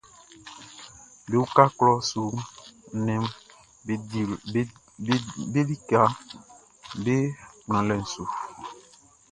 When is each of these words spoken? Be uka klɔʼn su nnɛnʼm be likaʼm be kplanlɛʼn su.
Be 1.29 1.35
uka 1.43 1.63
klɔʼn 1.77 2.01
su 2.09 2.21
nnɛnʼm 2.97 3.25
be 5.53 5.61
likaʼm 5.69 6.11
be 7.03 7.15
kplanlɛʼn 7.65 8.03
su. 8.11 8.23